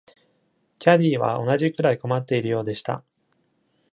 [0.79, 3.03] キャディーは同じくらい困っているようでした。